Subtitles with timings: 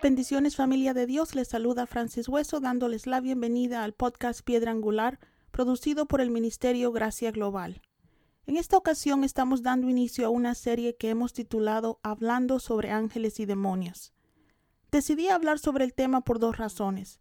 [0.00, 5.18] Bendiciones familia de Dios, les saluda Francis Hueso dándoles la bienvenida al podcast Piedra Angular
[5.50, 7.82] producido por el Ministerio Gracia Global.
[8.46, 13.40] En esta ocasión estamos dando inicio a una serie que hemos titulado Hablando sobre ángeles
[13.40, 14.12] y demonios.
[14.90, 17.20] Decidí hablar sobre el tema por dos razones.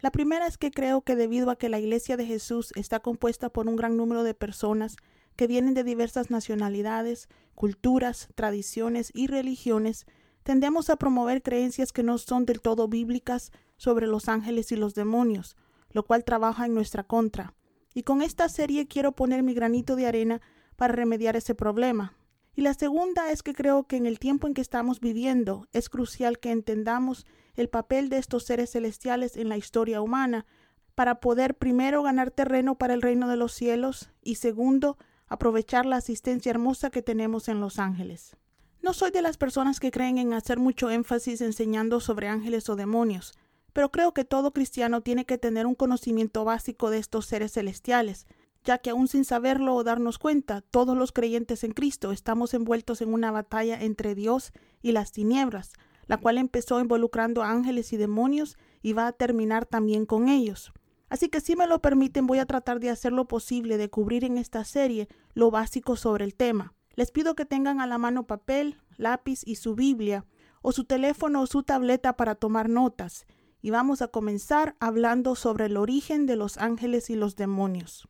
[0.00, 3.50] La primera es que creo que debido a que la Iglesia de Jesús está compuesta
[3.50, 4.96] por un gran número de personas
[5.36, 10.06] que vienen de diversas nacionalidades, culturas, tradiciones y religiones,
[10.42, 14.94] tendemos a promover creencias que no son del todo bíblicas sobre los ángeles y los
[14.94, 15.56] demonios,
[15.90, 17.54] lo cual trabaja en nuestra contra.
[17.94, 20.40] Y con esta serie quiero poner mi granito de arena
[20.74, 22.16] para remediar ese problema.
[22.56, 25.88] Y la segunda es que creo que en el tiempo en que estamos viviendo es
[25.88, 30.46] crucial que entendamos el papel de estos seres celestiales en la historia humana
[30.94, 35.96] para poder primero ganar terreno para el reino de los cielos y segundo aprovechar la
[35.96, 38.36] asistencia hermosa que tenemos en los ángeles.
[38.82, 42.76] No soy de las personas que creen en hacer mucho énfasis enseñando sobre ángeles o
[42.76, 43.32] demonios,
[43.72, 48.26] pero creo que todo cristiano tiene que tener un conocimiento básico de estos seres celestiales,
[48.64, 53.02] ya que aún sin saberlo o darnos cuenta, todos los creyentes en Cristo estamos envueltos
[53.02, 55.72] en una batalla entre Dios y las tinieblas,
[56.06, 60.72] la cual empezó involucrando a ángeles y demonios y va a terminar también con ellos.
[61.08, 64.24] Así que si me lo permiten voy a tratar de hacer lo posible de cubrir
[64.24, 66.74] en esta serie lo básico sobre el tema.
[66.96, 70.24] Les pido que tengan a la mano papel, lápiz y su Biblia,
[70.62, 73.26] o su teléfono o su tableta para tomar notas,
[73.60, 78.08] y vamos a comenzar hablando sobre el origen de los ángeles y los demonios.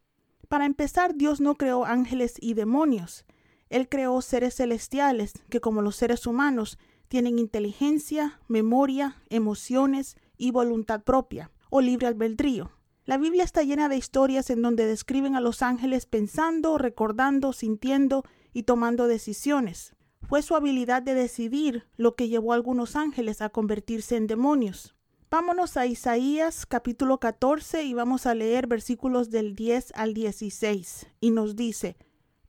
[0.49, 3.25] Para empezar, Dios no creó ángeles y demonios.
[3.71, 6.79] Él creó seres celestiales que, como los seres humanos,
[7.09, 12.71] tienen inteligencia, memoria, emociones y voluntad propia, o libre albedrío.
[13.05, 18.25] La Biblia está llena de historias en donde describen a los ángeles pensando, recordando, sintiendo
[18.53, 19.95] y tomando decisiones.
[20.23, 24.94] Fue su habilidad de decidir lo que llevó a algunos ángeles a convertirse en demonios.
[25.37, 31.09] Vámonos a Isaías capítulo 14 y vamos a leer versículos del 10 al 16.
[31.19, 31.97] Y nos dice,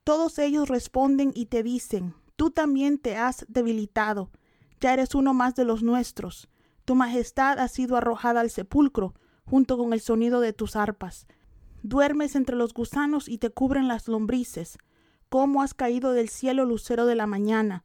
[0.03, 4.29] Todos ellos responden y te dicen, Tú también te has debilitado,
[4.79, 6.47] ya eres uno más de los nuestros.
[6.85, 9.15] Tu majestad ha sido arrojada al sepulcro,
[9.45, 11.25] junto con el sonido de tus arpas.
[11.81, 14.77] Duermes entre los gusanos y te cubren las lombrices
[15.29, 17.83] cómo has caído del cielo, lucero de la mañana.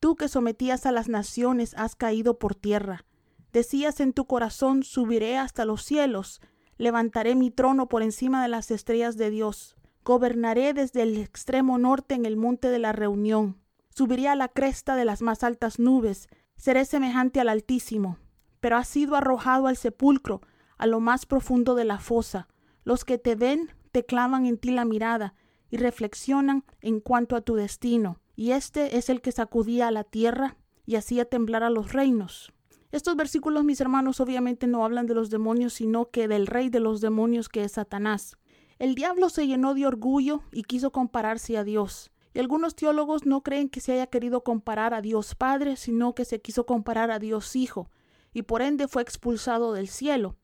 [0.00, 3.04] Tú que sometías a las naciones has caído por tierra.
[3.52, 6.40] Decías en tu corazón, subiré hasta los cielos,
[6.78, 9.76] levantaré mi trono por encima de las estrellas de Dios.
[10.04, 13.60] Gobernaré desde el extremo norte en el monte de la reunión.
[13.90, 16.28] Subiré a la cresta de las más altas nubes.
[16.56, 18.16] Seré semejante al Altísimo.
[18.60, 20.40] Pero has sido arrojado al sepulcro,
[20.78, 22.48] a lo más profundo de la fosa.
[22.84, 25.34] Los que te ven te clavan en ti la mirada
[25.68, 30.04] y reflexionan en cuanto a tu destino, y este es el que sacudía a la
[30.04, 32.52] tierra y hacía temblar a los reinos.
[32.92, 36.78] Estos versículos, mis hermanos, obviamente no hablan de los demonios, sino que del rey de
[36.78, 38.36] los demonios que es Satanás.
[38.78, 42.12] El diablo se llenó de orgullo y quiso compararse a Dios.
[42.34, 46.26] Y algunos teólogos no creen que se haya querido comparar a Dios Padre, sino que
[46.26, 47.90] se quiso comparar a Dios Hijo,
[48.34, 50.36] y por ende fue expulsado del cielo.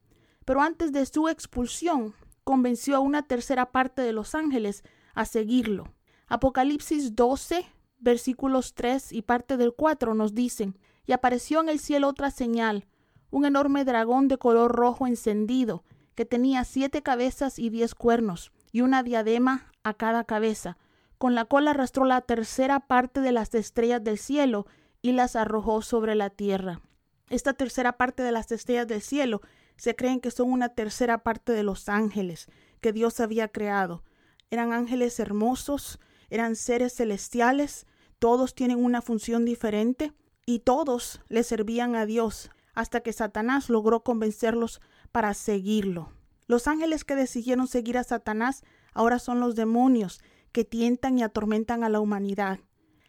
[0.47, 4.85] Pero antes de su expulsión, convenció a una tercera parte de los ángeles
[5.15, 5.93] a seguirlo.
[6.29, 7.67] Apocalipsis 12,
[7.99, 12.87] versículos 3 y parte del 4 nos dicen, y apareció en el cielo otra señal,
[13.31, 15.83] un enorme dragón de color rojo encendido,
[16.15, 20.77] que tenía siete cabezas y diez cuernos, y una diadema a cada cabeza,
[21.17, 24.67] con la cual arrastró la tercera parte de las estrellas del cielo
[25.01, 26.83] y las arrojó sobre la tierra.
[27.31, 29.41] Esta tercera parte de las estrellas del cielo
[29.77, 32.49] se creen que son una tercera parte de los ángeles
[32.83, 34.05] que Dios había creado,
[34.51, 37.87] eran ángeles hermosos, eran seres celestiales,
[38.19, 40.13] todos tienen una función diferente
[40.49, 44.81] y todos le servían a Dios hasta que Satanás logró convencerlos
[45.13, 46.11] para seguirlo.
[46.47, 48.65] Los ángeles que decidieron seguir a Satanás
[48.95, 50.23] ahora son los demonios
[50.53, 52.61] que tientan y atormentan a la humanidad.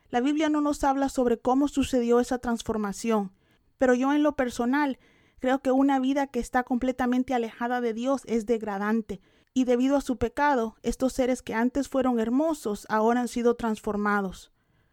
[0.09, 3.31] La Biblia no nos habla sobre cómo sucedió esa transformación,
[3.77, 4.99] pero yo en lo personal
[5.39, 9.21] creo que una vida que está completamente alejada de Dios es degradante,
[9.53, 14.51] y debido a su pecado, estos seres que antes fueron hermosos ahora han sido transformados.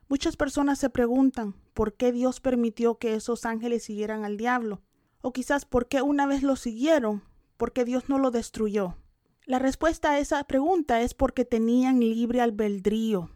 [0.08, 4.80] Muchas personas se preguntan por qué Dios permitió que esos ángeles siguieran al diablo,
[5.20, 7.22] o quizás por qué una vez lo siguieron,
[7.58, 8.96] por qué Dios no lo destruyó.
[9.44, 13.30] La respuesta a esa pregunta es porque tenían libre albedrío.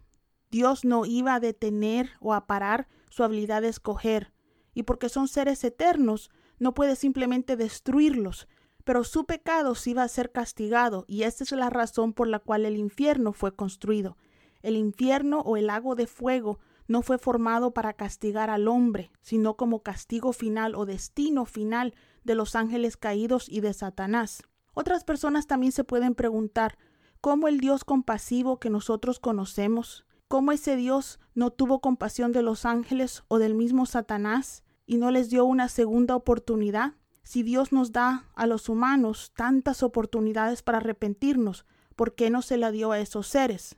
[0.50, 4.32] Dios no iba a detener o a parar su habilidad de escoger.
[4.72, 8.48] y porque son seres eternos, no puede simplemente destruirlos,
[8.84, 12.38] pero su pecado sí va a ser castigado, y esta es la razón por la
[12.38, 14.16] cual el infierno fue construido.
[14.62, 16.60] El infierno o el lago de fuego
[16.90, 21.94] no fue formado para castigar al hombre, sino como castigo final o destino final
[22.24, 24.42] de los ángeles caídos y de Satanás.
[24.74, 26.78] Otras personas también se pueden preguntar
[27.20, 32.64] cómo el Dios compasivo que nosotros conocemos, cómo ese Dios no tuvo compasión de los
[32.64, 36.94] ángeles o del mismo Satanás y no les dio una segunda oportunidad.
[37.22, 42.56] Si Dios nos da a los humanos tantas oportunidades para arrepentirnos, ¿por qué no se
[42.56, 43.76] la dio a esos seres?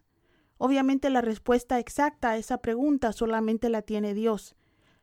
[0.65, 4.55] Obviamente la respuesta exacta a esa pregunta solamente la tiene Dios.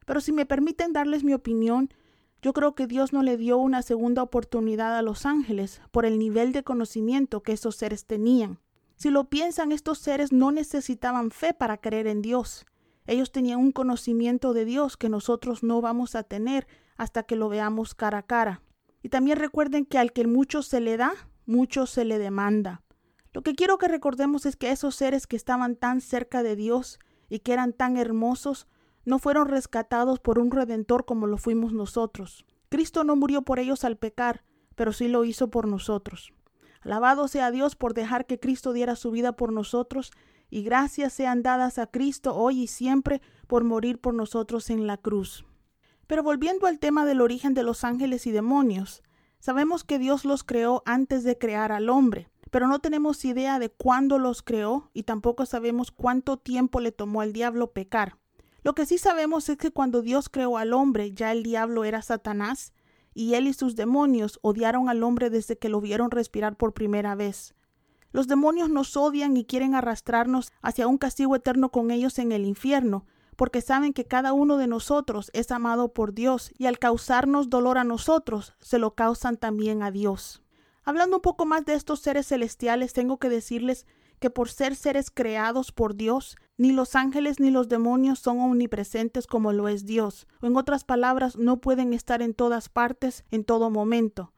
[0.06, 1.94] Pero si me permiten darles mi opinión,
[2.42, 6.18] yo creo que Dios no le dio una segunda oportunidad a los ángeles por el
[6.18, 8.60] nivel de conocimiento que esos seres tenían.
[8.96, 12.66] Si lo piensan, estos seres no necesitaban fe para creer en Dios.
[13.06, 17.50] Ellos tenían un conocimiento de Dios que nosotros no vamos a tener hasta que lo
[17.50, 18.62] veamos cara a cara.
[19.04, 21.12] Y también recuerden que al que mucho se le da,
[21.46, 22.82] mucho se le demanda.
[23.31, 27.00] Lo que quiero que recordemos es que esos seres que estaban tan cerca de Dios
[27.30, 28.68] y que eran tan hermosos,
[29.06, 32.46] no fueron rescatados por un redentor como lo fuimos nosotros.
[32.70, 34.44] Cristo no murió por ellos al pecar,
[34.76, 36.34] pero sí lo hizo por nosotros.
[36.81, 40.12] Alabado sea Dios por dejar que Cristo diera su vida por nosotros,
[40.50, 44.98] y gracias sean dadas a Cristo hoy y siempre por morir por nosotros en la
[44.98, 45.46] cruz.
[46.08, 49.04] Pero volviendo al tema del origen de los ángeles y demonios,
[49.40, 53.69] sabemos que Dios los creó antes de crear al hombre pero no tenemos idea de
[53.69, 58.18] cuándo los creó y tampoco sabemos cuánto tiempo le tomó al diablo pecar.
[58.63, 62.01] Lo que sí sabemos es que cuando Dios creó al hombre, ya el diablo era
[62.01, 62.74] Satanás,
[63.13, 67.16] y él y sus demonios odiaron al hombre desde que lo vieron respirar por primera
[67.16, 67.56] vez.
[68.12, 72.46] Los demonios nos odian y quieren arrastrarnos hacia un castigo eterno con ellos en el
[72.46, 73.06] infierno,
[73.36, 77.78] porque saben que cada uno de nosotros es amado por Dios y al causarnos dolor
[77.78, 80.42] a nosotros, se lo causan también a Dios.
[80.84, 83.86] Hablando un poco más de estos seres celestiales, tengo que decirles
[84.20, 89.28] que por ser seres creados por Dios, ni los ángeles ni los demonios son omnipresentes
[89.28, 93.44] como lo es Dios, o en otras palabras, no pueden estar en todas partes en
[93.44, 94.34] todo momento.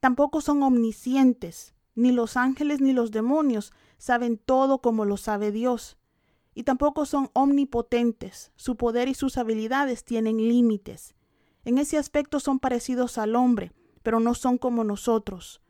[0.00, 5.96] Tampoco son omniscientes, ni los ángeles ni los demonios saben todo como lo sabe Dios.
[6.54, 11.14] Y tampoco son omnipotentes, su poder y sus habilidades tienen límites.
[11.64, 13.72] En ese aspecto son parecidos al hombre,
[14.02, 15.60] pero no son como nosotros.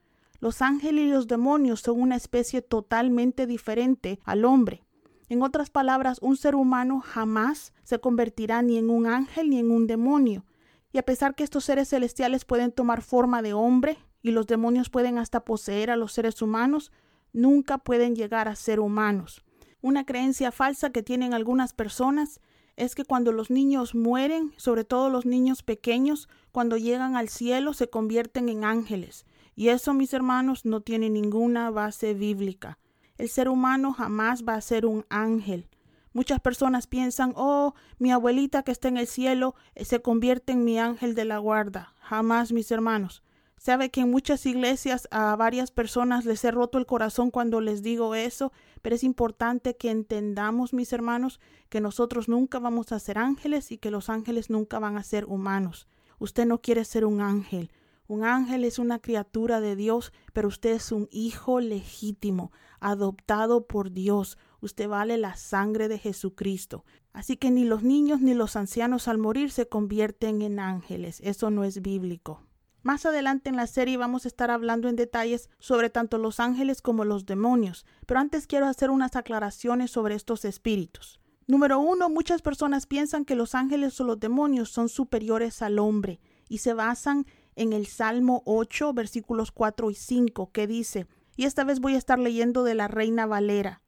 [0.41, 4.83] Los ángeles y los demonios son una especie totalmente diferente al hombre.
[5.29, 9.71] En otras palabras, un ser humano jamás se convertirá ni en un ángel ni en
[9.71, 10.45] un demonio.
[10.93, 14.91] Y a pesar que estos seres celestiales pueden tomar forma de hombre y los demonios
[14.91, 16.91] pueden hasta poseer a los seres humanos,
[17.33, 19.45] nunca pueden llegar a ser humanos.
[19.83, 22.41] Una creencia falsa que tienen algunas personas
[22.77, 27.73] es que cuando los niños mueren, sobre todo los niños pequeños, cuando llegan al cielo
[27.73, 29.27] se convierten en ángeles.
[29.55, 32.79] Y eso, mis hermanos, no tiene ninguna base bíblica.
[33.19, 35.69] El ser humano jamás va a ser un ángel.
[36.13, 40.65] Muchas personas piensan, oh, mi abuelita que está en el cielo eh, se convierte en
[40.65, 41.95] mi ángel de la guarda.
[42.01, 43.23] Jamás, mis hermanos.
[43.61, 47.83] Sabe que en muchas iglesias a varias personas les he roto el corazón cuando les
[47.83, 53.19] digo eso, pero es importante que entendamos, mis hermanos, que nosotros nunca vamos a ser
[53.19, 55.89] ángeles y que los ángeles nunca van a ser humanos.
[56.19, 57.71] Usted no quiere ser un ángel.
[58.11, 62.51] Un ángel es una criatura de Dios, pero usted es un hijo legítimo,
[62.81, 64.37] adoptado por Dios.
[64.61, 66.85] Usted vale la sangre de Jesucristo.
[67.13, 71.21] Así que ni los niños ni los ancianos al morir se convierten en ángeles.
[71.23, 72.43] Eso no es bíblico.
[72.83, 76.83] Más adelante en la serie vamos a estar hablando en detalles sobre tanto los ángeles
[76.83, 81.21] como los demonios, pero antes quiero hacer unas aclaraciones sobre estos espíritus.
[81.47, 86.21] Número uno, muchas personas piensan que los ángeles o los demonios son superiores al hombre
[86.49, 87.25] y se basan
[87.61, 91.99] en el Salmo 8, versículos 4 y 5, que dice, y esta vez voy a
[91.99, 93.83] estar leyendo de la Reina Valera.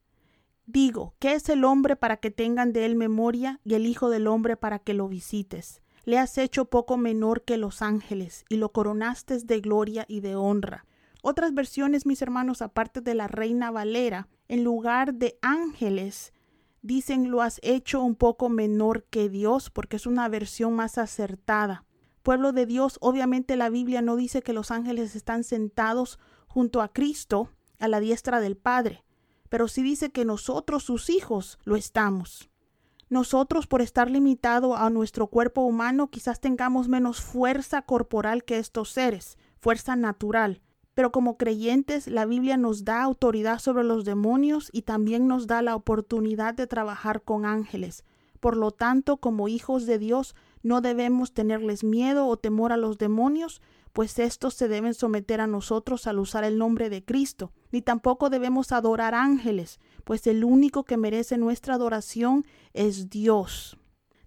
[0.67, 4.27] Digo, ¿qué es el hombre para que tengan de él memoria y el Hijo del
[4.27, 5.81] hombre para que lo visites?
[6.05, 10.37] Le has hecho poco menor que los ángeles y lo coronaste de gloria y de
[10.37, 10.85] honra.
[11.23, 16.35] Otras versiones, mis hermanos, aparte de la Reina Valera, en lugar de ángeles,
[16.83, 21.87] dicen lo has hecho un poco menor que Dios porque es una versión más acertada
[22.23, 26.93] pueblo de Dios, obviamente la Biblia no dice que los ángeles están sentados junto a
[26.93, 29.05] Cristo a la diestra del Padre,
[29.49, 32.49] pero sí dice que nosotros, sus hijos, lo estamos.
[33.11, 38.89] Nosotros, por estar limitado a nuestro cuerpo humano, quizás tengamos menos fuerza corporal que estos
[38.89, 40.63] seres, fuerza natural.
[40.95, 45.61] Pero como creyentes, la Biblia nos da autoridad sobre los demonios y también nos da
[45.61, 48.05] la oportunidad de trabajar con ángeles.
[48.41, 52.99] Por lo tanto, como hijos de Dios, No debemos tenerles miedo o temor a los
[52.99, 53.61] demonios,
[53.93, 57.53] pues estos se deben someter a nosotros al usar el nombre de Cristo.
[57.71, 63.79] Ni tampoco debemos adorar ángeles, pues el único que merece nuestra adoración es Dios.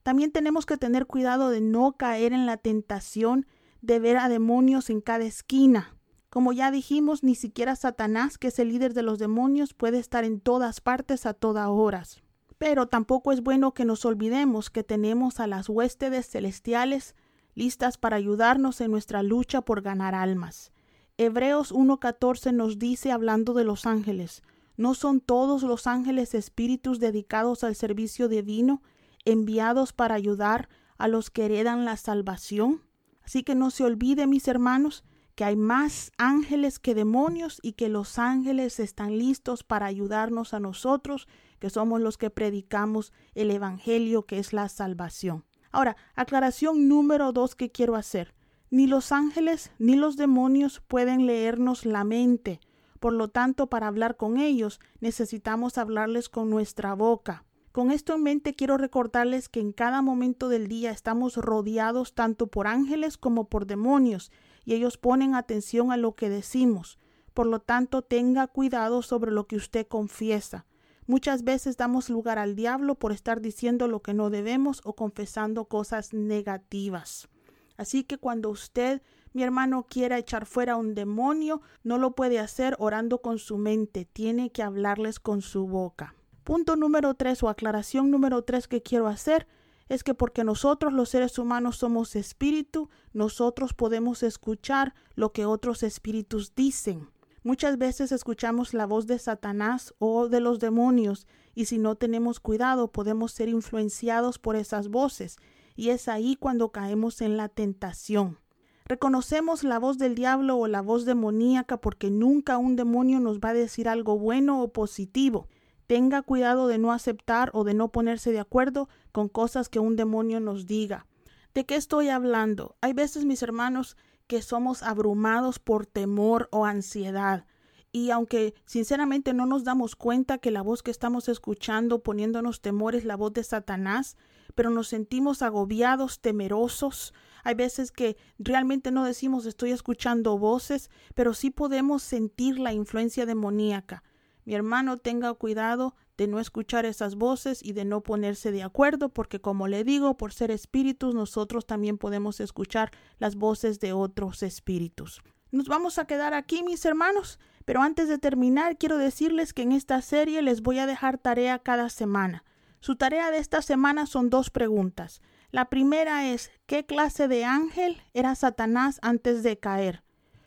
[0.04, 3.48] También tenemos que tener cuidado de no caer en la tentación
[3.82, 5.96] de ver a demonios en cada esquina.
[6.30, 10.25] Como ya dijimos, ni siquiera Satanás, que es el líder de los demonios, puede estar
[10.25, 12.25] en todas partes a todas horas.
[12.65, 17.13] Pero tampoco es bueno que nos olvidemos que tenemos a las huéspedes celestiales
[17.53, 20.72] listas para ayudarnos en nuestra lucha por ganar almas.
[21.19, 24.41] Hebreos 1.14 nos dice hablando de los ángeles,
[24.77, 28.81] ¿no son todos los ángeles espíritus dedicados al servicio divino,
[29.25, 30.67] enviados para ayudar
[30.98, 32.81] a los que heredan la salvación?
[33.24, 35.03] Así que no se olvide, mis hermanos,
[35.36, 40.60] que hay más ángeles que demonios y que los ángeles están listos para ayudarnos a
[40.60, 41.27] nosotros,
[41.60, 45.46] que somos los que predicamos el Evangelio, que es la salvación.
[45.72, 48.34] Ahora, aclaración número dos que quiero hacer.
[48.70, 52.62] Ni los ángeles ni los demonios pueden leernos la mente.
[53.01, 57.44] Por lo tanto, para hablar con ellos necesitamos hablarles con nuestra boca.
[57.74, 62.48] Con esto en mente quiero recordarles que en cada momento del día estamos rodeados tanto
[62.48, 64.32] por ángeles como por demonios
[64.65, 67.00] y ellos ponen atención a lo que decimos.
[67.34, 70.65] Por lo tanto, tenga cuidado sobre lo que usted confiesa.
[71.07, 75.65] Muchas veces damos lugar al diablo por estar diciendo lo que no debemos o confesando
[75.65, 77.29] cosas negativas.
[77.77, 79.01] Así que cuando usted,
[79.34, 84.05] mi hermano, quiera echar fuera un demonio, no lo puede hacer orando con su mente,
[84.05, 86.15] tiene que hablarles con su boca.
[86.43, 89.48] Punto número tres o aclaración número tres que quiero hacer
[89.88, 95.84] es que porque nosotros los seres humanos somos espíritu, nosotros podemos escuchar lo que otros
[95.84, 97.10] espíritus dicen.
[97.44, 102.39] Muchas veces escuchamos la voz de Satanás o de los demonios y si no tenemos
[102.39, 105.38] cuidado podemos ser influenciados por esas voces
[105.75, 108.39] y es ahí cuando caemos en la tentación.
[108.88, 113.50] Reconocemos la voz del diablo o la voz demoníaca porque nunca un demonio nos va
[113.50, 115.48] a decir algo bueno o positivo.
[115.88, 119.95] Tenga cuidado de no aceptar o de no ponerse de acuerdo con cosas que un
[119.95, 121.07] demonio nos diga.
[121.53, 122.75] ¿De qué estoy hablando?
[122.81, 123.95] Hay veces, mis hermanos,
[124.27, 127.45] que somos abrumados por temor o ansiedad.
[127.93, 132.93] Y aunque sinceramente no nos damos cuenta que la voz que estamos escuchando poniéndonos temor
[132.93, 134.17] es la voz de Satanás,
[134.53, 137.13] pero nos sentimos agobiados, temerosos.
[137.45, 143.25] Hay veces que realmente no decimos estoy escuchando voces, pero sí podemos sentir la influencia
[143.25, 144.03] demoníaca.
[144.43, 149.10] Mi hermano, tenga cuidado de no escuchar esas voces y de no ponerse de acuerdo,
[149.10, 154.43] porque como le digo, por ser espíritus, nosotros también podemos escuchar las voces de otros
[154.43, 155.22] espíritus.
[155.51, 159.72] Nos vamos a quedar aquí, mis hermanos, pero antes de terminar, quiero decirles que en
[159.72, 162.43] esta serie les voy a dejar tarea cada semana.
[162.79, 165.22] Su tarea de esta semana son dos preguntas.
[165.51, 170.03] La primera es, ¿qué clase de ángel era Satanás antes de caer?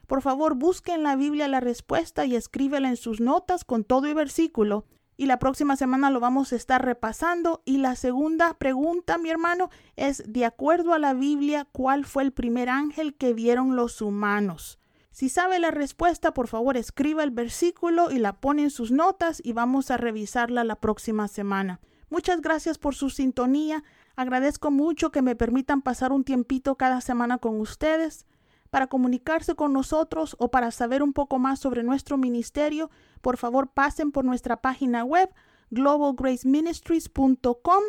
[0.06, 4.06] Por favor, busque en la Biblia la respuesta y escríbela en sus notas con todo
[4.06, 4.86] y versículo
[5.18, 7.60] y la próxima semana lo vamos a estar repasando.
[7.66, 12.32] Y la segunda pregunta, mi hermano, es, de acuerdo a la Biblia, ¿cuál fue el
[12.32, 14.78] primer ángel que vieron los humanos?
[15.10, 19.42] Si sabe la respuesta, por favor escriba el versículo y la pone en sus notas
[19.44, 21.80] y vamos a revisarla la próxima semana.
[22.10, 23.82] Muchas gracias por su sintonía.
[24.14, 28.24] Agradezco mucho que me permitan pasar un tiempito cada semana con ustedes.
[28.70, 33.68] Para comunicarse con nosotros o para saber un poco más sobre nuestro ministerio, por favor
[33.68, 35.28] pasen por nuestra página web
[35.70, 37.82] globalgraceministries.com,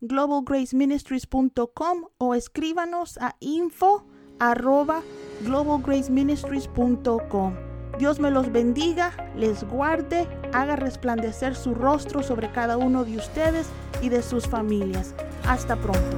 [0.00, 4.06] globalgraceministries.com o escríbanos a info
[4.38, 5.02] arroba
[5.44, 7.54] globalgraceministries.com.
[7.98, 13.66] Dios me los bendiga, les guarde, haga resplandecer su rostro sobre cada uno de ustedes
[14.00, 15.16] y de sus familias.
[15.44, 16.16] Hasta pronto.